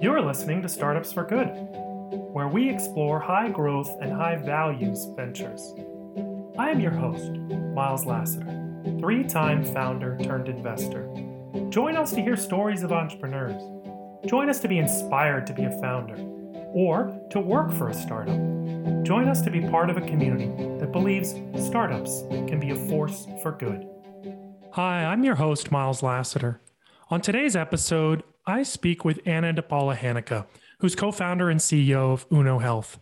[0.00, 1.48] You're listening to Startups for Good,
[2.32, 5.74] where we explore high growth and high values ventures.
[6.56, 7.32] I am your host,
[7.74, 8.46] Miles Lassiter,
[9.00, 11.12] three time founder turned investor.
[11.70, 13.60] Join us to hear stories of entrepreneurs.
[14.24, 16.14] Join us to be inspired to be a founder
[16.72, 18.38] or to work for a startup.
[19.02, 20.46] Join us to be part of a community
[20.78, 21.34] that believes
[21.66, 23.84] startups can be a force for good.
[24.74, 26.60] Hi, I'm your host, Miles Lassiter.
[27.10, 30.46] On today's episode, I speak with Anna DePaula Hanica,
[30.80, 32.98] who's co founder and CEO of Uno Health.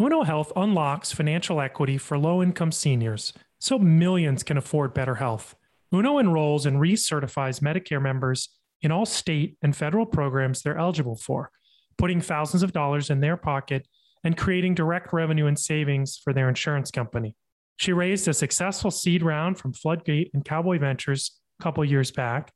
[0.00, 5.54] Uno Health unlocks financial equity for low income seniors so millions can afford better health.
[5.92, 8.48] Uno enrolls and recertifies Medicare members
[8.82, 11.52] in all state and federal programs they're eligible for,
[11.96, 13.86] putting thousands of dollars in their pocket
[14.24, 17.36] and creating direct revenue and savings for their insurance company.
[17.76, 22.52] She raised a successful seed round from Floodgate and Cowboy Ventures a couple years back,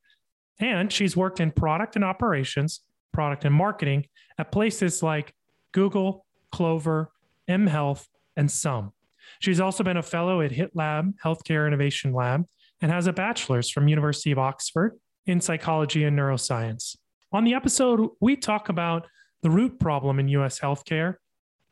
[0.60, 2.80] and she's worked in product and operations,
[3.12, 4.06] product and marketing
[4.38, 5.34] at places like
[5.72, 7.10] Google, Clover,
[7.46, 8.92] M Health, and Some.
[9.40, 12.44] She's also been a fellow at HitLab Healthcare Innovation Lab
[12.80, 16.96] and has a bachelor's from University of Oxford in psychology and neuroscience.
[17.32, 19.06] On the episode, we talk about
[19.42, 21.16] the root problem in US healthcare,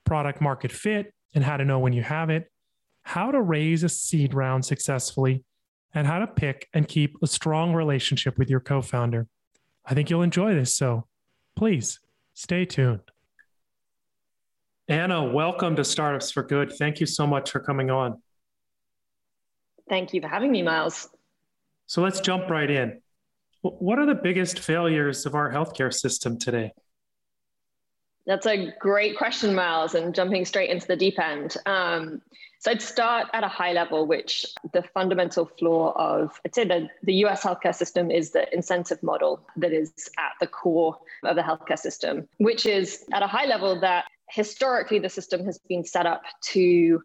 [0.04, 2.50] product market fit and how to know when you have it,
[3.02, 5.44] how to raise a seed round successfully,
[5.96, 9.26] and how to pick and keep a strong relationship with your co founder.
[9.84, 11.06] I think you'll enjoy this, so
[11.56, 11.98] please
[12.34, 13.00] stay tuned.
[14.88, 16.72] Anna, welcome to Startups for Good.
[16.74, 18.20] Thank you so much for coming on.
[19.88, 21.08] Thank you for having me, Miles.
[21.86, 23.00] So let's jump right in.
[23.62, 26.72] What are the biggest failures of our healthcare system today?
[28.26, 31.56] That's a great question, Miles, and jumping straight into the deep end.
[31.64, 32.20] Um,
[32.66, 36.88] so I'd start at a high level, which the fundamental flaw of, I'd say the,
[37.04, 41.42] the US healthcare system is the incentive model that is at the core of the
[41.42, 46.06] healthcare system, which is at a high level that historically the system has been set
[46.06, 46.22] up
[46.54, 47.00] to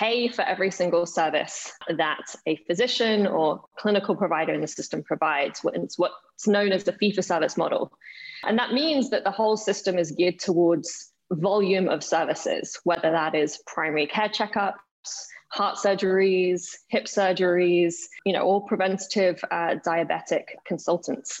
[0.00, 5.60] pay for every single service that a physician or clinical provider in the system provides.
[5.72, 7.92] It's what's known as the fee for service model.
[8.42, 13.34] And that means that the whole system is geared towards volume of services, whether that
[13.34, 14.74] is primary care checkups,
[15.48, 21.40] heart surgeries, hip surgeries, you know, all preventative uh, diabetic consultants.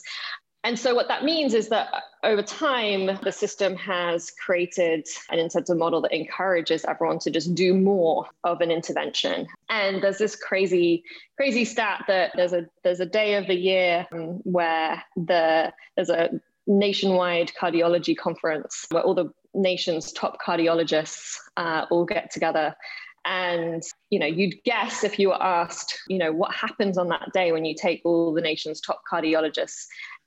[0.62, 1.88] And so, what that means is that
[2.22, 7.72] over time, the system has created an incentive model that encourages everyone to just do
[7.72, 9.46] more of an intervention.
[9.70, 11.02] And there's this crazy,
[11.36, 16.10] crazy stat that there's a there's a day of the year um, where the there's
[16.10, 16.28] a
[16.66, 22.74] nationwide cardiology conference where all the nation's top cardiologists uh, all get together
[23.26, 27.28] and you know you'd guess if you were asked you know what happens on that
[27.34, 29.84] day when you take all the nation's top cardiologists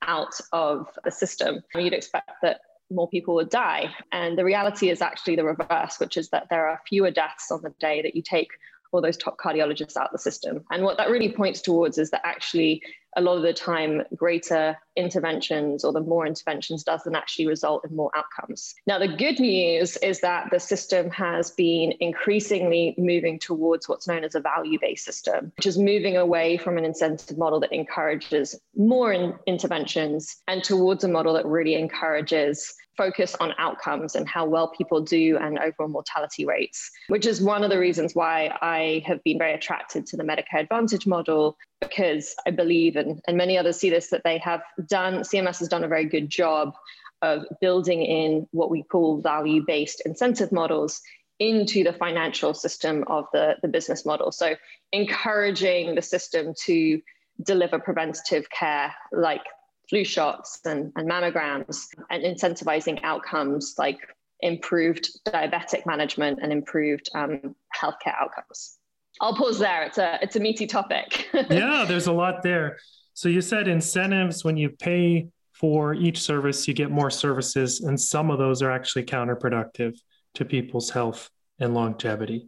[0.07, 1.61] out of the system.
[1.75, 2.61] You'd expect that
[2.91, 3.93] more people would die.
[4.11, 7.61] And the reality is actually the reverse, which is that there are fewer deaths on
[7.61, 8.49] the day that you take
[8.93, 10.63] all those top cardiologists out the system.
[10.71, 12.81] And what that really points towards is that actually
[13.15, 17.95] a lot of the time greater interventions or the more interventions doesn't actually result in
[17.95, 18.73] more outcomes.
[18.87, 24.23] Now, the good news is that the system has been increasingly moving towards what's known
[24.23, 28.59] as a value based system, which is moving away from an incentive model that encourages
[28.75, 34.45] more in interventions and towards a model that really encourages focus on outcomes and how
[34.45, 39.03] well people do and overall mortality rates, which is one of the reasons why I
[39.05, 43.57] have been very attracted to the Medicare Advantage model, because I believe, and, and many
[43.57, 46.73] others see this, that they have done, CMS has done a very good job
[47.21, 51.01] of building in what we call value based incentive models
[51.39, 54.31] into the financial system of the, the business model.
[54.31, 54.55] So,
[54.91, 57.01] encouraging the system to
[57.41, 59.41] deliver preventative care like
[59.89, 63.99] flu shots and, and mammograms and incentivizing outcomes like
[64.41, 68.77] improved diabetic management and improved um, healthcare outcomes.
[69.21, 69.83] I'll pause there.
[69.83, 71.27] It's a it's a meaty topic.
[71.49, 72.77] yeah, there's a lot there.
[73.13, 77.99] So you said incentives when you pay for each service, you get more services, and
[77.99, 79.95] some of those are actually counterproductive
[80.33, 81.29] to people's health
[81.59, 82.47] and longevity.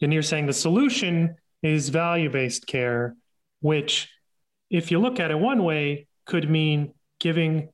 [0.00, 3.14] And you're saying the solution is value-based care,
[3.60, 4.10] which,
[4.70, 7.70] if you look at it one way, could mean giving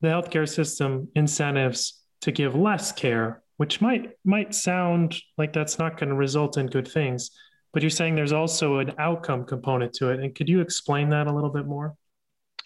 [0.00, 5.98] the healthcare system incentives to give less care, which might might sound like that's not
[5.98, 7.30] going to result in good things.
[7.72, 10.20] But you're saying there's also an outcome component to it.
[10.20, 11.94] And could you explain that a little bit more?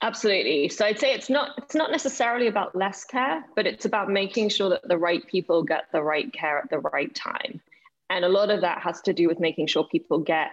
[0.03, 0.69] Absolutely.
[0.69, 4.49] So I'd say it's not it's not necessarily about less care, but it's about making
[4.49, 7.61] sure that the right people get the right care at the right time.
[8.09, 10.51] And a lot of that has to do with making sure people get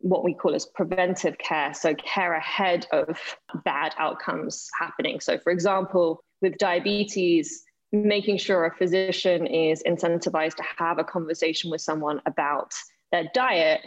[0.00, 3.18] what we call as preventive care, so care ahead of
[3.64, 5.20] bad outcomes happening.
[5.20, 7.62] So, for example, with diabetes,
[7.92, 12.74] making sure a physician is incentivized to have a conversation with someone about
[13.10, 13.80] their diet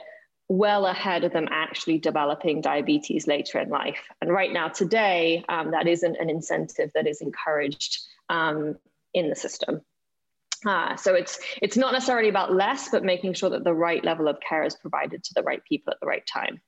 [0.49, 4.01] well ahead of them actually developing diabetes later in life.
[4.19, 8.75] And right now, today, um, that isn't an incentive that is encouraged um,
[9.13, 9.81] in the system.
[10.65, 14.27] Uh, so it's it's not necessarily about less, but making sure that the right level
[14.27, 16.61] of care is provided to the right people at the right time.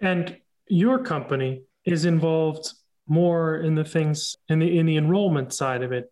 [0.00, 0.36] And
[0.68, 2.72] your company is involved
[3.06, 6.10] more in the things in the in the enrollment side of it.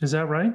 [0.00, 0.52] Is that right?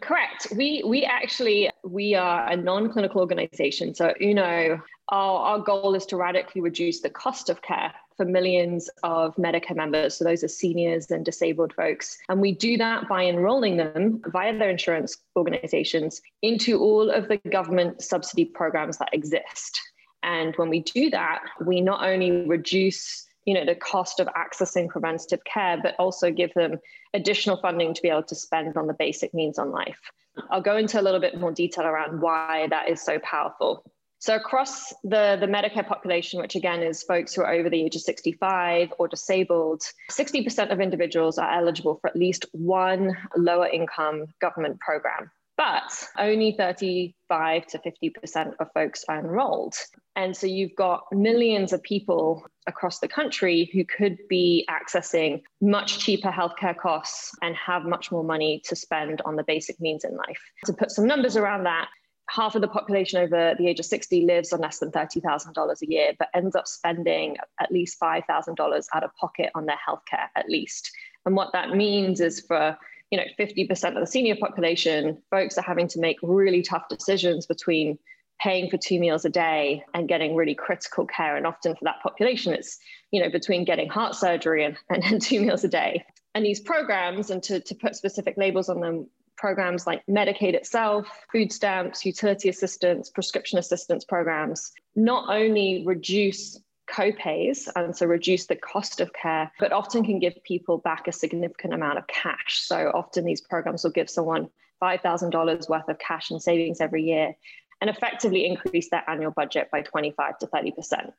[0.00, 0.48] Correct.
[0.56, 3.94] We we actually we are a non-clinical organization.
[3.94, 8.26] So you know, our, our goal is to radically reduce the cost of care for
[8.26, 10.16] millions of Medicare members.
[10.16, 12.18] So those are seniors and disabled folks.
[12.28, 17.38] And we do that by enrolling them via their insurance organizations into all of the
[17.50, 19.80] government subsidy programs that exist.
[20.24, 24.90] And when we do that, we not only reduce you know the cost of accessing
[24.90, 26.78] preventative care but also give them
[27.14, 30.10] additional funding to be able to spend on the basic needs on life
[30.50, 33.82] i'll go into a little bit more detail around why that is so powerful
[34.20, 37.94] so across the, the Medicare population, which again is folks who are over the age
[37.94, 44.26] of 65 or disabled, 60% of individuals are eligible for at least one lower income
[44.40, 45.30] government program.
[45.56, 49.74] But only 35 to 50% of folks are enrolled.
[50.14, 55.98] And so you've got millions of people across the country who could be accessing much
[55.98, 60.16] cheaper healthcare costs and have much more money to spend on the basic needs in
[60.16, 60.40] life.
[60.66, 61.88] To put some numbers around that,
[62.28, 65.90] half of the population over the age of 60 lives on less than $30,000 a
[65.90, 70.48] year, but ends up spending at least $5,000 out of pocket on their healthcare at
[70.48, 70.90] least.
[71.26, 72.76] And what that means is for
[73.10, 77.46] you know 50% of the senior population, folks are having to make really tough decisions
[77.46, 77.98] between
[78.40, 81.36] paying for two meals a day and getting really critical care.
[81.36, 82.78] And often for that population, it's
[83.10, 86.04] you know between getting heart surgery and, and, and two meals a day.
[86.34, 91.08] And these programs, and to, to put specific labels on them, programs like Medicaid itself,
[91.32, 98.56] food stamps, utility assistance, prescription assistance programs not only reduce copays and so reduce the
[98.56, 102.60] cost of care, but often can give people back a significant amount of cash.
[102.60, 104.48] So often these programs will give someone
[104.82, 107.34] $5,000 worth of cash and savings every year
[107.80, 111.12] and effectively increase their annual budget by 25 to 30%.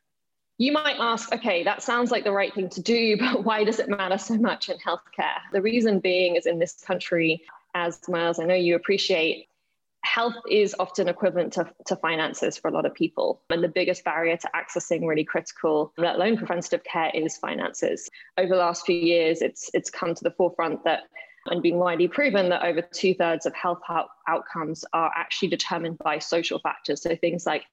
[0.57, 3.79] You might ask, okay, that sounds like the right thing to do, but why does
[3.79, 5.39] it matter so much in healthcare?
[5.53, 7.43] The reason being is in this country,
[7.73, 9.47] as Miles, I know you appreciate,
[10.03, 13.41] health is often equivalent to, to finances for a lot of people.
[13.49, 18.09] And the biggest barrier to accessing really critical, let alone preventative care, is finances.
[18.37, 21.03] Over the last few years, it's, it's come to the forefront that
[21.47, 25.97] and been widely proven that over two thirds of health out- outcomes are actually determined
[25.99, 27.01] by social factors.
[27.01, 27.63] So things like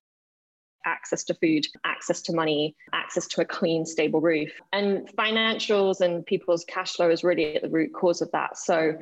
[0.85, 4.53] access to food, access to money, access to a clean, stable roof.
[4.73, 8.57] And financials and people's cash flow is really at the root cause of that.
[8.57, 8.95] So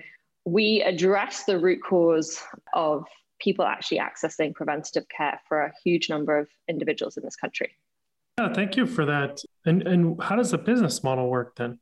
[0.45, 2.43] we address the root cause
[2.75, 3.05] of
[3.41, 7.71] people actually accessing preventative care for a huge number of individuals in this country.
[8.39, 9.41] Yeah, thank you for that.
[9.65, 11.79] And and how does the business model work then?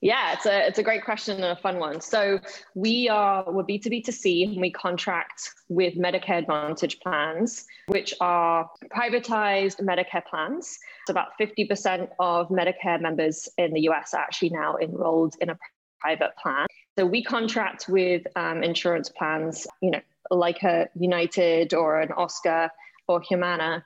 [0.00, 2.00] Yeah, it's a it's a great question and a fun one.
[2.00, 2.38] So
[2.74, 7.66] we are we're B two B to C, and we contract with Medicare Advantage plans,
[7.86, 10.78] which are privatized Medicare plans.
[11.06, 14.14] So about fifty percent of Medicare members in the U.S.
[14.14, 15.58] are actually now enrolled in a
[16.00, 16.66] private plan.
[16.98, 20.00] So we contract with um, insurance plans, you know,
[20.30, 22.70] like a United or an Oscar
[23.06, 23.84] or Humana.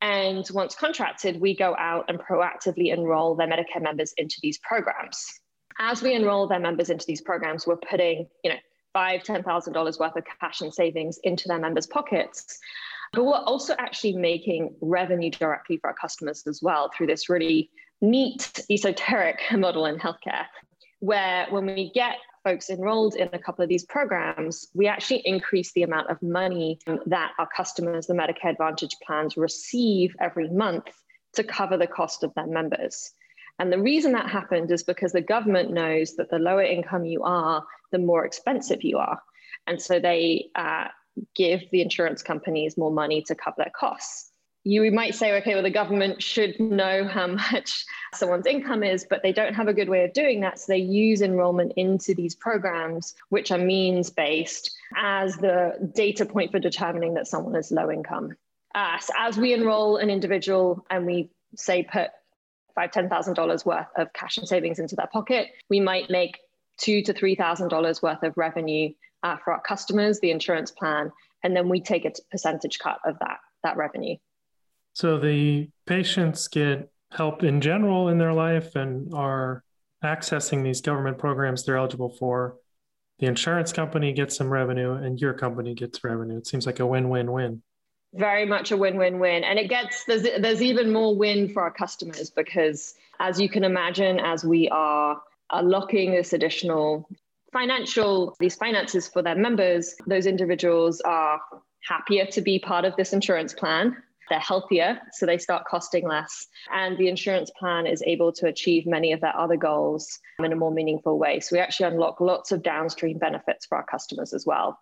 [0.00, 5.40] And once contracted, we go out and proactively enroll their Medicare members into these programs.
[5.78, 8.58] As we enroll their members into these programs, we're putting, you know,
[8.92, 12.58] five, ten thousand dollars worth of cash and savings into their members' pockets.
[13.12, 17.70] But we're also actually making revenue directly for our customers as well through this really
[18.00, 20.46] neat, esoteric model in healthcare
[21.02, 25.72] where when we get folks enrolled in a couple of these programs, we actually increase
[25.72, 30.84] the amount of money that our customers, the Medicare Advantage plans, receive every month
[31.34, 33.10] to cover the cost of their members.
[33.58, 37.24] And the reason that happened is because the government knows that the lower income you
[37.24, 39.20] are, the more expensive you are.
[39.66, 40.84] And so they uh,
[41.34, 44.31] give the insurance companies more money to cover their costs
[44.64, 49.22] you might say, okay, well, the government should know how much someone's income is, but
[49.22, 50.58] they don't have a good way of doing that.
[50.58, 56.52] So they use enrollment into these programs, which are means based, as the data point
[56.52, 58.36] for determining that someone is low income.
[58.74, 62.10] Uh, so as we enroll an individual and we say put
[62.74, 66.38] five, ten thousand dollars worth of cash and savings into their pocket, we might make
[66.78, 68.90] two to three thousand dollars worth of revenue
[69.22, 73.18] uh, for our customers, the insurance plan, and then we take a percentage cut of
[73.18, 74.16] that that revenue.
[74.94, 79.62] So the patients get help in general in their life and are
[80.04, 82.56] accessing these government programs they're eligible for.
[83.18, 86.38] The insurance company gets some revenue and your company gets revenue.
[86.38, 87.62] It seems like a win win win.
[88.14, 89.44] Very much a win win win.
[89.44, 93.64] And it gets, there's, there's even more win for our customers because, as you can
[93.64, 97.08] imagine, as we are uh, locking this additional
[97.52, 101.40] financial, these finances for their members, those individuals are
[101.88, 103.96] happier to be part of this insurance plan
[104.28, 106.46] they're healthier, so they start costing less.
[106.72, 110.56] And the insurance plan is able to achieve many of their other goals in a
[110.56, 111.40] more meaningful way.
[111.40, 114.78] So we actually unlock lots of downstream benefits for our customers as well.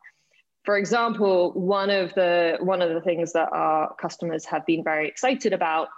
[0.64, 5.08] For example, one of the one of the things that our customers have been very
[5.08, 5.88] excited about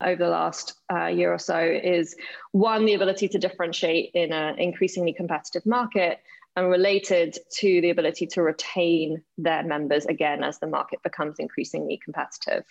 [0.00, 2.16] over the last uh, year or so is
[2.52, 6.18] one the ability to differentiate in an increasingly competitive market
[6.56, 11.98] and related to the ability to retain their members again as the market becomes increasingly
[12.04, 12.64] competitive.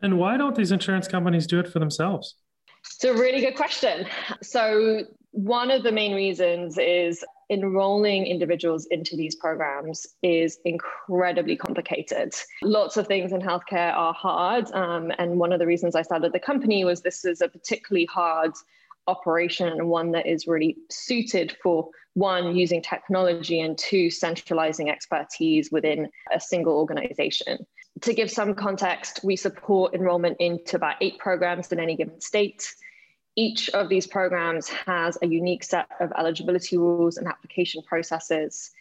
[0.00, 2.36] And why don't these insurance companies do it for themselves?
[2.84, 4.06] It's a really good question.
[4.42, 5.02] So,
[5.32, 12.34] one of the main reasons is enrolling individuals into these programs is incredibly complicated.
[12.62, 14.70] Lots of things in healthcare are hard.
[14.72, 18.06] Um, and one of the reasons I started the company was this is a particularly
[18.06, 18.52] hard
[19.06, 25.70] operation and one that is really suited for one, using technology, and two, centralizing expertise
[25.70, 27.66] within a single organization
[28.02, 32.74] to give some context, we support enrollment into about eight programs in any given state.
[33.36, 38.72] Each of these programs has a unique set of eligibility rules and application processes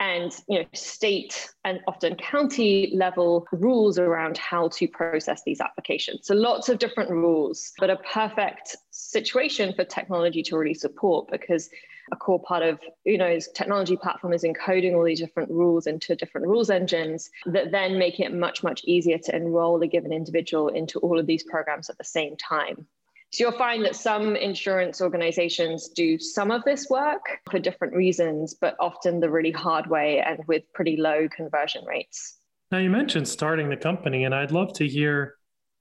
[0.00, 6.26] and you know state and often county level rules around how to process these applications
[6.26, 8.76] so lots of different rules but a perfect
[9.08, 11.70] situation for technology to really support because
[12.12, 16.14] a core part of you Uno's technology platform is encoding all these different rules into
[16.14, 20.68] different rules engines that then make it much, much easier to enroll a given individual
[20.68, 22.86] into all of these programs at the same time.
[23.30, 28.54] So you'll find that some insurance organizations do some of this work for different reasons,
[28.54, 32.38] but often the really hard way and with pretty low conversion rates.
[32.70, 35.34] Now, you mentioned starting the company, and I'd love to hear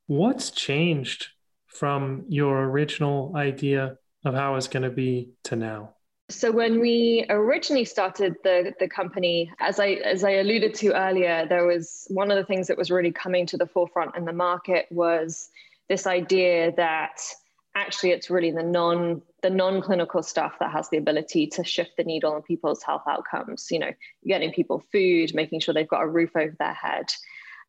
[0.08, 1.30] what's changed
[1.78, 5.94] from your original idea of how it's going to be to now.
[6.30, 11.46] So when we originally started the, the company, as I as I alluded to earlier,
[11.48, 14.34] there was one of the things that was really coming to the forefront in the
[14.34, 15.50] market was
[15.88, 17.22] this idea that
[17.76, 22.04] actually it's really the non the non-clinical stuff that has the ability to shift the
[22.04, 23.68] needle on people's health outcomes.
[23.72, 23.92] You know,
[24.26, 27.06] getting people food, making sure they've got a roof over their head.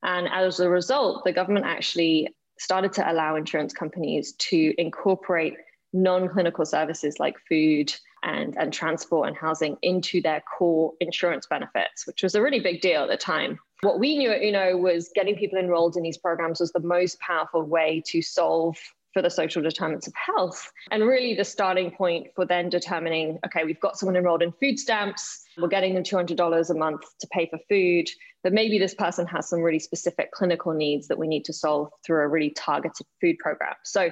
[0.03, 5.55] And as a result, the government actually started to allow insurance companies to incorporate
[5.93, 12.23] non-clinical services like food and, and transport and housing into their core insurance benefits, which
[12.23, 13.59] was a really big deal at the time.
[13.83, 17.21] What we knew at Uno was getting people enrolled in these programs was the most
[17.21, 18.77] powerful way to solve
[19.13, 20.71] for the social determinants of health.
[20.91, 24.79] And really the starting point for then determining okay, we've got someone enrolled in food
[24.79, 28.09] stamps, we're getting them $200 a month to pay for food,
[28.43, 31.91] but maybe this person has some really specific clinical needs that we need to solve
[32.05, 33.75] through a really targeted food program.
[33.85, 34.11] So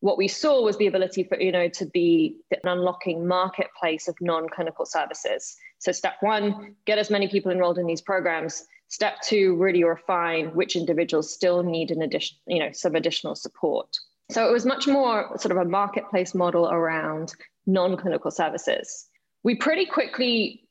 [0.00, 4.86] what we saw was the ability for Uno to be an unlocking marketplace of non-clinical
[4.86, 5.56] services.
[5.78, 8.64] So step one, get as many people enrolled in these programs.
[8.88, 13.96] Step two, really refine which individuals still need an addition, you know, some additional support.
[14.30, 17.34] So it was much more sort of a marketplace model around
[17.66, 19.06] non-clinical services.
[19.44, 20.66] We pretty quickly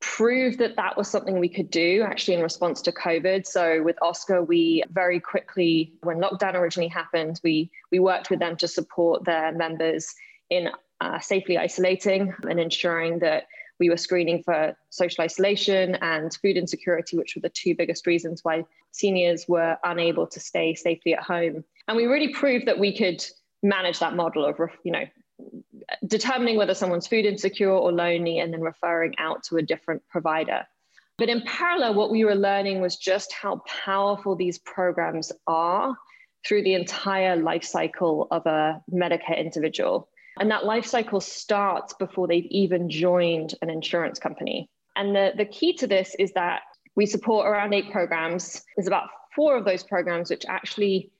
[0.00, 3.46] proved that that was something we could do actually in response to COVID.
[3.46, 8.56] So with Oscar, we very quickly, when lockdown originally happened, we we worked with them
[8.58, 10.14] to support their members
[10.50, 10.68] in
[11.00, 13.44] uh, safely isolating and ensuring that
[13.80, 18.44] we were screening for social isolation and food insecurity, which were the two biggest reasons
[18.44, 21.64] why seniors were unable to stay safely at home.
[21.88, 23.24] And we really proved that we could
[23.62, 25.04] manage that model of, you know,
[26.06, 30.66] determining whether someone's food insecure or lonely and then referring out to a different provider.
[31.18, 35.96] But in parallel, what we were learning was just how powerful these programs are
[36.46, 40.08] through the entire life cycle of a Medicare individual.
[40.38, 44.68] And that life cycle starts before they've even joined an insurance company.
[44.96, 46.62] And the, the key to this is that
[46.96, 48.62] we support around eight programs.
[48.76, 51.10] There's about four of those programs which actually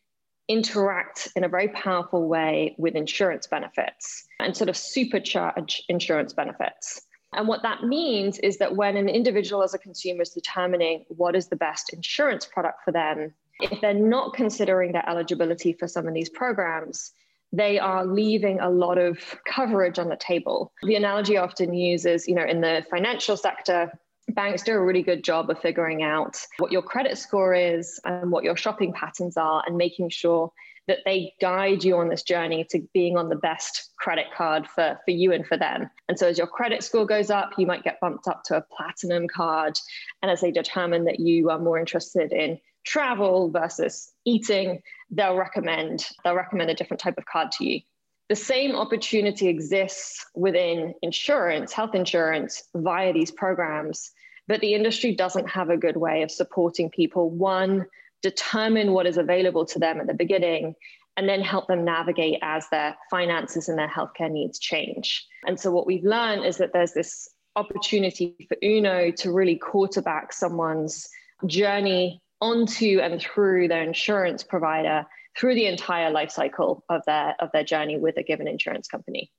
[0.49, 7.02] interact in a very powerful way with insurance benefits and sort of supercharge insurance benefits.
[7.33, 11.35] And what that means is that when an individual as a consumer is determining what
[11.35, 16.06] is the best insurance product for them, if they're not considering their eligibility for some
[16.06, 17.12] of these programs,
[17.56, 20.73] they are leaving a lot of coverage on the table.
[20.82, 23.92] The analogy I often use is, you know, in the financial sector,
[24.30, 28.32] banks do a really good job of figuring out what your credit score is and
[28.32, 30.50] what your shopping patterns are and making sure
[30.87, 34.99] that they guide you on this journey to being on the best credit card for,
[35.04, 35.88] for you and for them.
[36.08, 38.66] And so as your credit score goes up, you might get bumped up to a
[38.76, 39.78] platinum card.
[40.23, 46.06] And as they determine that you are more interested in travel versus eating, they'll recommend
[46.24, 47.80] they'll recommend a different type of card to you.
[48.28, 54.12] The same opportunity exists within insurance, health insurance, via these programs,
[54.48, 57.30] but the industry doesn't have a good way of supporting people.
[57.30, 57.86] One,
[58.22, 60.74] determine what is available to them at the beginning,
[61.16, 65.26] and then help them navigate as their finances and their healthcare needs change.
[65.46, 70.32] And so, what we've learned is that there's this opportunity for Uno to really quarterback
[70.32, 71.08] someone's
[71.46, 77.48] journey onto and through their insurance provider through the entire life cycle of their of
[77.52, 79.30] their journey with a given insurance company.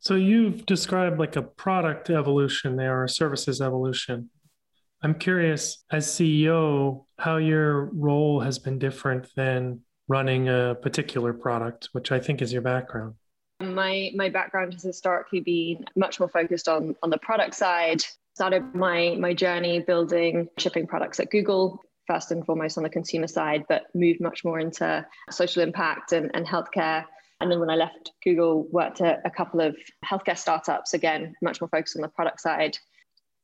[0.00, 4.30] So you've described like a product evolution there or services evolution.
[5.02, 11.90] I'm curious as CEO how your role has been different than running a particular product,
[11.92, 13.14] which I think is your background.
[13.60, 18.02] My my background has historically been much more focused on on the product side.
[18.34, 23.26] Started my my journey building shipping products at Google first and foremost on the consumer
[23.26, 27.04] side, but moved much more into social impact and, and healthcare.
[27.40, 31.60] And then when I left Google, worked at a couple of healthcare startups, again, much
[31.60, 32.78] more focused on the product side.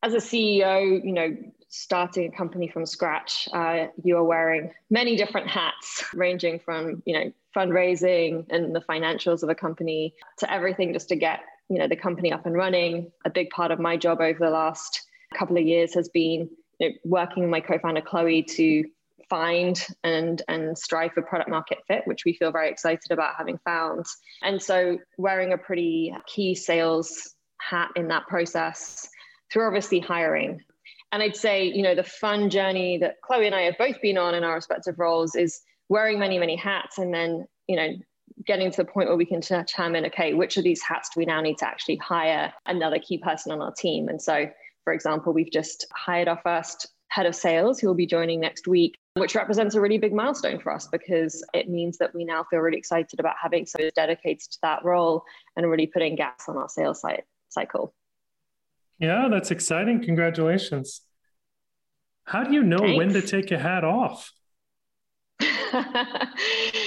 [0.03, 1.37] As a CEO, you know,
[1.69, 7.15] starting a company from scratch, uh, you are wearing many different hats, ranging from, you
[7.15, 11.89] know, fundraising and the financials of a company to everything just to get, you know,
[11.89, 13.11] the company up and running.
[13.25, 15.03] A big part of my job over the last
[15.35, 16.49] couple of years has been
[16.81, 18.85] you know, working with my co-founder Chloe to
[19.29, 23.59] find and and strive for product market fit, which we feel very excited about having
[23.65, 24.05] found.
[24.43, 29.09] And so wearing a pretty key sales hat in that process
[29.53, 30.61] through obviously hiring.
[31.13, 34.19] And I'd say, you know, the fun journey that Chloe and I have both been
[34.19, 37.89] on in our respective roles is wearing many, many hats and then, you know,
[38.47, 41.27] getting to the point where we can determine, okay, which of these hats do we
[41.27, 44.09] now need to actually hire another key person on our team?
[44.09, 44.47] And so
[44.91, 48.67] for example, we've just hired our first head of sales who will be joining next
[48.67, 52.45] week, which represents a really big milestone for us because it means that we now
[52.51, 55.23] feel really excited about having someone dedicated to that role
[55.55, 57.05] and really putting gas on our sales
[57.51, 57.95] cycle.
[58.99, 60.03] Yeah, that's exciting.
[60.03, 61.03] Congratulations.
[62.25, 62.99] How do you know Thanks.
[62.99, 64.33] when to take a hat off?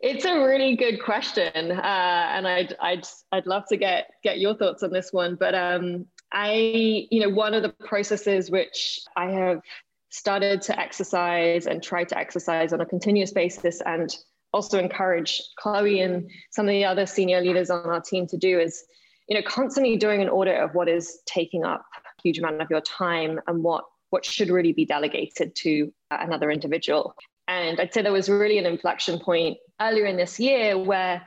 [0.00, 4.54] it's a really good question, uh, and I'd I'd I'd love to get get your
[4.54, 5.36] thoughts on this one.
[5.36, 9.60] But um, I, you know, one of the processes which I have
[10.08, 14.14] started to exercise and try to exercise on a continuous basis and
[14.52, 18.58] also encourage Chloe and some of the other senior leaders on our team to do
[18.58, 18.82] is,
[19.28, 22.70] you know, constantly doing an audit of what is taking up a huge amount of
[22.70, 27.14] your time and what what should really be delegated to another individual.
[27.46, 31.22] And I'd say there was really an inflection point earlier in this year where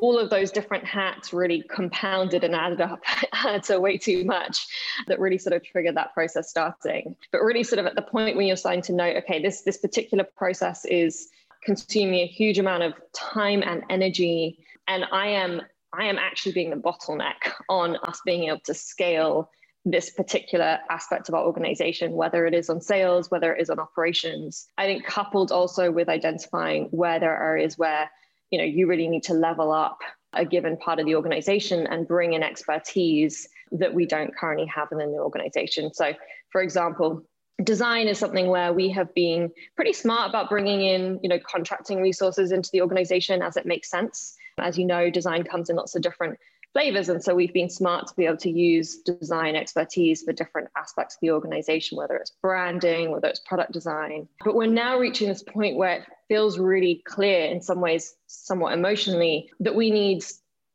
[0.00, 3.02] all of those different hats really compounded and added up
[3.62, 4.66] to way too much
[5.06, 7.14] that really sort of triggered that process starting.
[7.30, 9.76] But really sort of at the point when you're starting to know okay this this
[9.76, 11.28] particular process is
[11.62, 16.70] consuming a huge amount of time and energy and i am i am actually being
[16.70, 19.48] the bottleneck on us being able to scale
[19.84, 23.80] this particular aspect of our organization, whether it is on sales, whether it is on
[23.80, 24.68] operations.
[24.78, 28.08] I think coupled also with identifying where there are areas where
[28.52, 29.98] you know you really need to level up
[30.34, 34.88] a given part of the organization and bring in expertise that we don't currently have
[34.90, 36.12] within the organization so
[36.50, 37.22] for example
[37.64, 42.00] design is something where we have been pretty smart about bringing in you know contracting
[42.00, 45.96] resources into the organization as it makes sense as you know design comes in lots
[45.96, 46.38] of different
[46.72, 47.08] flavors.
[47.08, 51.16] And so we've been smart to be able to use design expertise for different aspects
[51.16, 54.28] of the organization, whether it's branding, whether it's product design.
[54.44, 58.72] But we're now reaching this point where it feels really clear, in some ways, somewhat
[58.72, 60.24] emotionally, that we need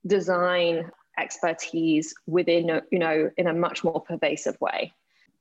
[0.06, 4.94] design expertise within, you know, in a much more pervasive way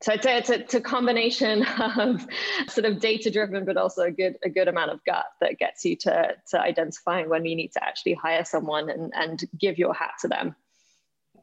[0.02, 1.62] so it's a, it's, a, it's a combination
[1.96, 2.26] of
[2.68, 5.84] sort of data driven but also a good a good amount of gut that gets
[5.84, 9.94] you to, to identifying when you need to actually hire someone and, and give your
[9.94, 10.54] hat to them.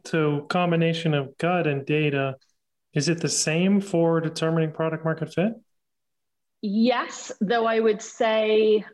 [0.06, 2.38] So combination of gut and data
[2.94, 5.54] is it the same for determining product market fit?
[6.62, 8.86] Yes though i would say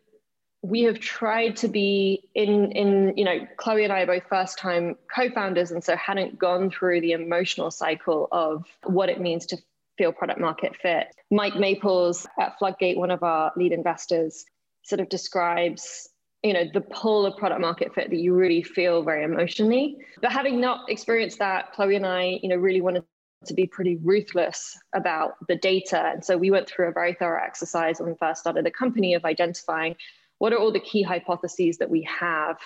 [0.61, 4.57] we have tried to be in in you know chloe and i are both first
[4.57, 9.57] time co-founders and so hadn't gone through the emotional cycle of what it means to
[9.97, 14.45] feel product market fit mike maples at floodgate one of our lead investors
[14.83, 16.09] sort of describes
[16.43, 20.31] you know the pull of product market fit that you really feel very emotionally but
[20.31, 23.03] having not experienced that chloe and i you know really wanted
[23.45, 26.11] to be pretty ruthless about the data.
[26.13, 29.13] And so we went through a very thorough exercise when we first started the company
[29.13, 29.95] of identifying
[30.39, 32.57] what are all the key hypotheses that we have?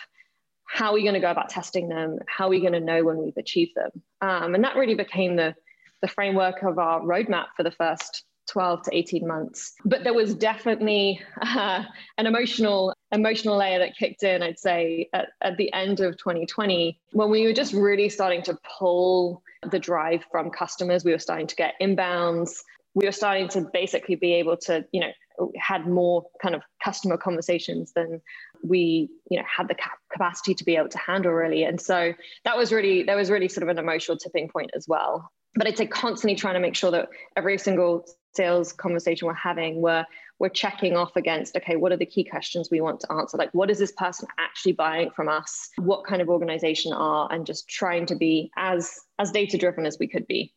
[0.66, 2.18] How are we going to go about testing them?
[2.28, 3.92] How are we going to know when we've achieved them?
[4.22, 5.54] Um, and that really became the,
[6.02, 9.74] the framework of our roadmap for the first 12 to 18 months.
[9.86, 11.84] But there was definitely uh,
[12.18, 17.00] an emotional emotional layer that kicked in i'd say at, at the end of 2020
[17.12, 21.04] when we were just really starting to pull the drive from customers.
[21.04, 22.52] We were starting to get inbounds.
[22.94, 25.12] We were starting to basically be able to you know
[25.58, 28.22] had more kind of customer conversations than
[28.64, 29.76] we you know had the
[30.12, 31.64] capacity to be able to handle really.
[31.64, 32.14] And so
[32.46, 35.32] that was really that was really sort of an emotional tipping point as well.
[35.56, 39.82] But i'd say constantly trying to make sure that every single sales conversation we're having
[39.82, 40.06] we're
[40.40, 43.38] we're checking off against okay what are the key questions we want to answer?
[43.38, 45.70] Like what is this person actually buying from us?
[45.78, 47.32] What kind of organization are?
[47.32, 50.54] And just trying to be as as data driven as we could be.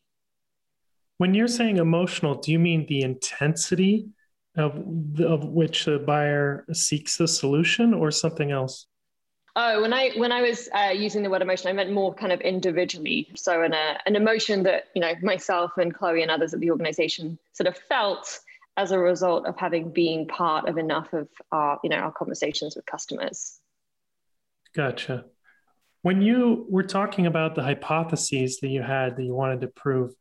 [1.18, 4.10] When you're saying emotional do you mean the intensity
[4.56, 8.86] of, of which the buyer seeks a solution or something else?
[9.58, 12.30] Oh, when I when I was uh, using the word emotion, I meant more kind
[12.30, 13.28] of individually.
[13.36, 16.70] So an uh, an emotion that you know myself and Chloe and others at the
[16.70, 18.38] organization sort of felt
[18.76, 22.76] as a result of having been part of enough of our you know our conversations
[22.76, 23.58] with customers.
[24.74, 25.24] Gotcha.
[26.02, 30.12] When you were talking about the hypotheses that you had that you wanted to prove,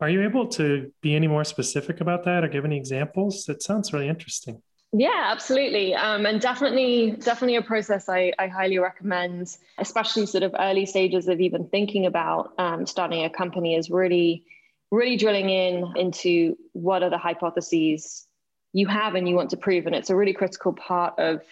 [0.00, 3.44] are you able to be any more specific about that or give any examples?
[3.44, 4.62] That sounds really interesting.
[4.92, 5.94] Yeah, absolutely.
[5.94, 11.28] Um, and definitely, definitely a process I, I, highly recommend, especially sort of early stages
[11.28, 14.44] of even thinking about um, starting a company is really,
[14.90, 18.26] really drilling in into what are the hypotheses
[18.72, 19.86] you have and you want to prove.
[19.86, 21.42] And it's a really critical part of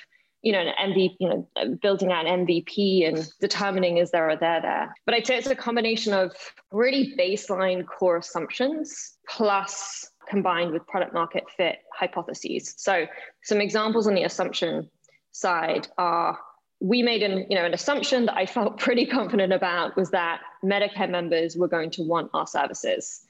[0.42, 4.37] you know, an MVP, you know, building out an MVP and determining is there or
[4.37, 4.94] there there.
[5.05, 6.33] But I'd say it's a combination of
[6.70, 12.74] really baseline core assumptions plus combined with product market fit hypotheses.
[12.77, 13.07] So
[13.42, 14.88] some examples on the assumption
[15.33, 16.38] side are
[16.81, 20.40] we made an, you know, an assumption that I felt pretty confident about was that
[20.64, 23.22] Medicare members were going to want our services.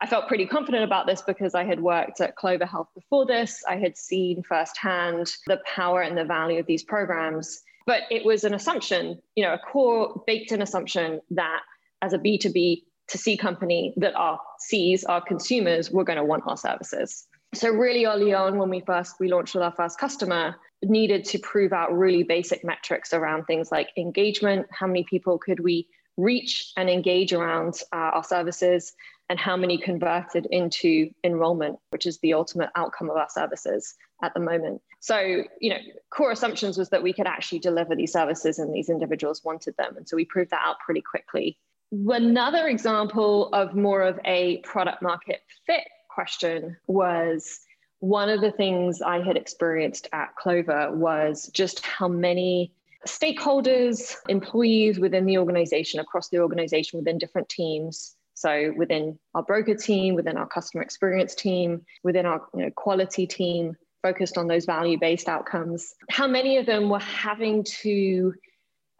[0.00, 3.62] I felt pretty confident about this because I had worked at Clover Health before this.
[3.68, 7.62] I had seen firsthand the power and the value of these programs.
[7.86, 11.60] But it was an assumption, you know, a core baked in assumption that
[12.02, 16.44] as a B2B to C company, that our Cs, our consumers, were going to want
[16.46, 17.26] our services.
[17.54, 21.38] So really early on, when we first we launched with our first customer, needed to
[21.38, 26.72] prove out really basic metrics around things like engagement, how many people could we reach
[26.76, 28.92] and engage around uh, our services,
[29.28, 34.34] and how many converted into enrollment, which is the ultimate outcome of our services at
[34.34, 34.82] the moment.
[35.00, 35.78] So, you know,
[36.10, 39.96] core assumptions was that we could actually deliver these services and these individuals wanted them.
[39.96, 41.58] And so we proved that out pretty quickly.
[41.92, 47.60] Another example of more of a product market fit question was
[48.00, 52.72] one of the things I had experienced at Clover was just how many
[53.06, 59.74] stakeholders, employees within the organization, across the organization, within different teams, so within our broker
[59.74, 64.66] team, within our customer experience team, within our you know, quality team, focused on those
[64.66, 68.34] value-based outcomes, how many of them were having to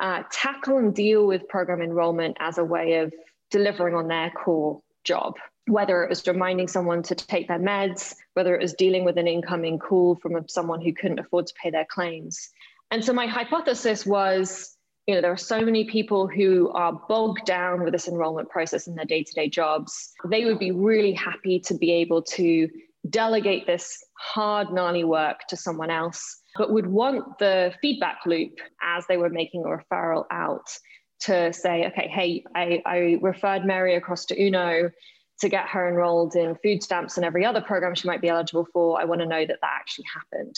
[0.00, 3.12] uh, tackle and deal with program enrollment as a way of
[3.50, 5.34] delivering on their core job
[5.66, 9.26] whether it was reminding someone to take their meds, whether it was dealing with an
[9.26, 12.50] incoming call from someone who couldn't afford to pay their claims.
[12.90, 14.73] And so my hypothesis was
[15.06, 18.86] you know, there are so many people who are bogged down with this enrollment process
[18.86, 20.12] in their day to day jobs.
[20.28, 22.68] They would be really happy to be able to
[23.10, 29.06] delegate this hard, gnarly work to someone else, but would want the feedback loop as
[29.06, 30.70] they were making a referral out
[31.20, 34.90] to say, okay, hey, I, I referred Mary across to Uno
[35.40, 38.66] to get her enrolled in food stamps and every other program she might be eligible
[38.72, 39.00] for.
[39.00, 40.56] I want to know that that actually happened.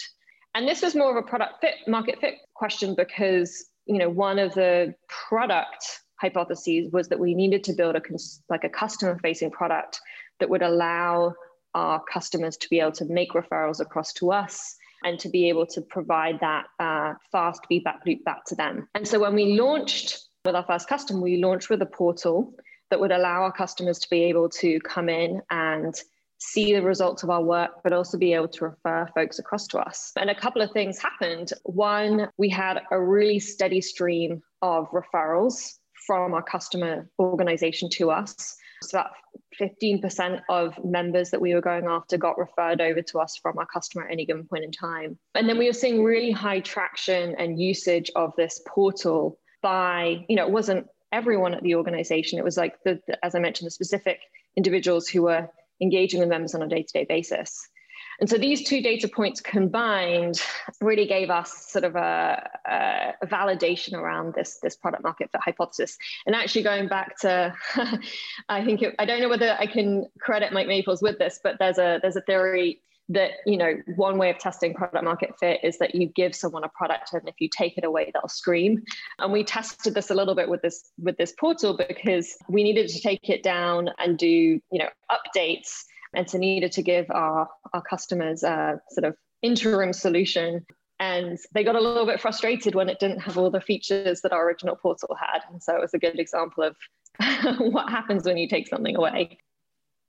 [0.54, 4.38] And this was more of a product fit, market fit question because you know, one
[4.38, 8.02] of the product hypotheses was that we needed to build a
[8.48, 10.00] like a customer facing product
[10.40, 11.34] that would allow
[11.74, 15.66] our customers to be able to make referrals across to us and to be able
[15.66, 18.88] to provide that uh, fast feedback loop back to them.
[18.94, 22.54] And so when we launched with our first customer, we launched with a portal
[22.90, 25.94] that would allow our customers to be able to come in and
[26.38, 29.78] see the results of our work, but also be able to refer folks across to
[29.78, 30.12] us.
[30.16, 31.52] And a couple of things happened.
[31.64, 35.74] One, we had a really steady stream of referrals
[36.06, 38.56] from our customer organization to us.
[38.82, 39.12] So about
[39.60, 43.66] 15% of members that we were going after got referred over to us from our
[43.66, 45.18] customer at any given point in time.
[45.34, 50.36] And then we were seeing really high traction and usage of this portal by, you
[50.36, 52.38] know, it wasn't everyone at the organization.
[52.38, 54.20] It was like the, the as I mentioned, the specific
[54.56, 55.48] individuals who were
[55.80, 57.68] engaging with members on a day-to-day basis.
[58.18, 60.40] And so these two data points combined
[60.80, 65.98] really gave us sort of a, a, validation around this, this product market fit hypothesis.
[66.24, 67.54] And actually going back to,
[68.48, 71.56] I think, it, I don't know whether I can credit Mike Maples with this, but
[71.58, 75.60] there's a, there's a theory that you know one way of testing product market fit
[75.62, 78.82] is that you give someone a product and if you take it away they'll scream
[79.20, 82.88] and we tested this a little bit with this with this portal because we needed
[82.88, 85.84] to take it down and do you know updates
[86.16, 90.66] and so needed to give our, our customers a sort of interim solution.
[90.98, 94.32] And they got a little bit frustrated when it didn't have all the features that
[94.32, 95.40] our original portal had.
[95.50, 96.76] And so it was a good example of
[97.58, 99.38] what happens when you take something away.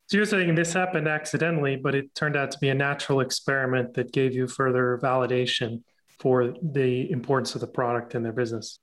[0.08, 3.94] So you're saying this happened accidentally, but it turned out to be a natural experiment
[3.96, 5.84] that gave you further validation
[6.18, 8.80] for the importance of the product in their business.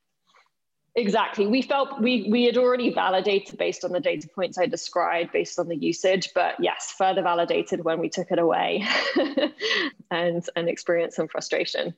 [0.96, 1.46] Exactly.
[1.46, 5.58] We felt we we had already validated based on the data points I described, based
[5.58, 8.87] on the usage, but yes, further validated when we took it away
[10.12, 11.94] and and experienced some frustration.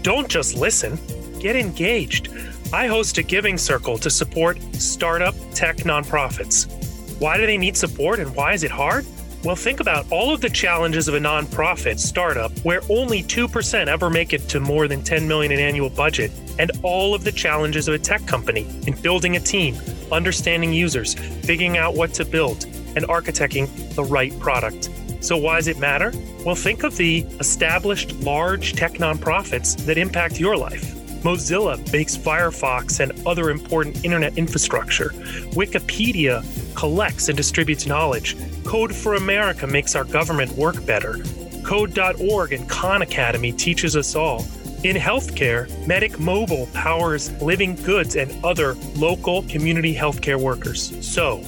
[0.00, 0.98] Don't just listen,
[1.38, 2.30] get engaged.
[2.72, 6.83] I host a giving circle to support startup tech nonprofits.
[7.18, 9.06] Why do they need support and why is it hard?
[9.44, 14.08] Well, think about all of the challenges of a nonprofit startup where only 2% ever
[14.08, 17.86] make it to more than 10 million in annual budget, and all of the challenges
[17.86, 19.76] of a tech company in building a team,
[20.10, 21.12] understanding users,
[21.44, 22.64] figuring out what to build,
[22.96, 24.88] and architecting the right product.
[25.20, 26.10] So, why does it matter?
[26.46, 30.94] Well, think of the established large tech nonprofits that impact your life.
[31.22, 35.10] Mozilla makes Firefox and other important internet infrastructure.
[35.52, 36.44] Wikipedia
[36.74, 38.36] collects and distributes knowledge.
[38.64, 41.22] Code for America makes our government work better.
[41.62, 44.44] Code.org and Khan Academy teaches us all.
[44.84, 50.92] In healthcare, Medic Mobile powers living goods and other local community healthcare workers.
[51.00, 51.38] So,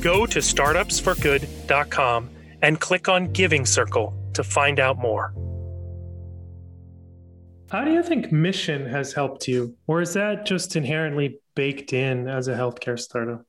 [0.00, 2.30] go to startupsforgood.com
[2.62, 5.32] and click on Giving Circle to find out more.
[7.70, 9.74] How do you think mission has helped you?
[9.86, 13.44] Or is that just inherently baked in as a healthcare startup?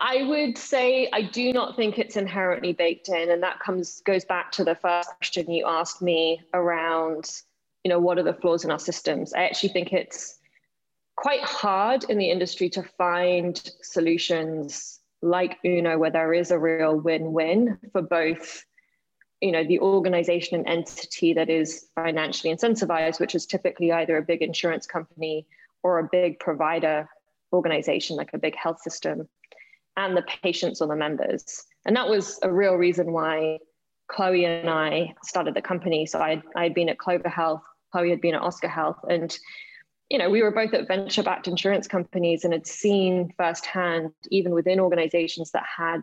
[0.00, 4.24] I would say I do not think it's inherently baked in, and that comes goes
[4.24, 7.30] back to the first question you asked me around,
[7.84, 9.32] you know, what are the flaws in our systems?
[9.32, 10.38] I actually think it's
[11.16, 16.96] quite hard in the industry to find solutions like Uno where there is a real
[16.96, 18.64] win-win for both,
[19.40, 24.22] you know, the organization and entity that is financially incentivized, which is typically either a
[24.22, 25.46] big insurance company
[25.82, 27.08] or a big provider
[27.52, 29.28] organization like a big health system
[29.98, 31.64] and the patients or the members.
[31.84, 33.58] And that was a real reason why
[34.06, 36.06] Chloe and I started the company.
[36.06, 39.36] So I had been at Clover Health, Chloe had been at Oscar Health, and
[40.08, 44.80] you know, we were both at venture-backed insurance companies and had seen firsthand, even within
[44.80, 46.00] organizations that had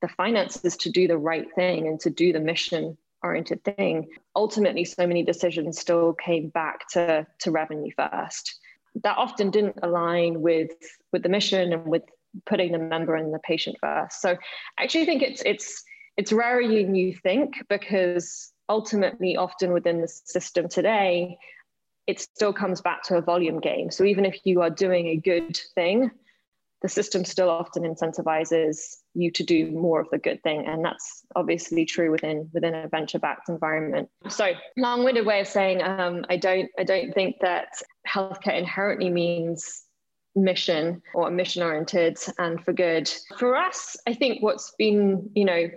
[0.00, 4.08] the finances to do the right thing and to do the mission oriented thing.
[4.34, 8.58] Ultimately, so many decisions still came back to, to revenue first.
[9.02, 10.70] That often didn't align with
[11.12, 12.04] with the mission and with
[12.44, 14.20] putting the member and the patient first.
[14.20, 14.36] So
[14.78, 15.82] I actually think it's it's
[16.16, 21.38] it's rarer than you think because ultimately often within the system today
[22.06, 23.90] it still comes back to a volume game.
[23.90, 26.12] So even if you are doing a good thing,
[26.82, 31.24] the system still often incentivizes you to do more of the good thing and that's
[31.34, 36.36] obviously true within within a venture backed environment so long-winded way of saying um, i
[36.36, 37.68] don't i don't think that
[38.06, 39.85] healthcare inherently means
[40.36, 43.10] mission or mission oriented and for good.
[43.38, 45.70] For us, I think what's been, you know,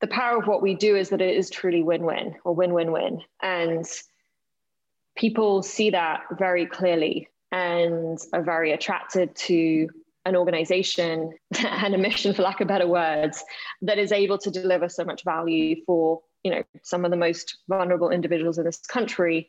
[0.00, 2.72] the power of what we do is that it is truly win win or win
[2.72, 3.20] win win.
[3.42, 3.84] And
[5.16, 9.88] people see that very clearly and are very attracted to
[10.24, 11.32] an organization
[11.64, 13.42] and a mission, for lack of better words,
[13.82, 17.58] that is able to deliver so much value for you know some of the most
[17.68, 19.48] vulnerable individuals in this country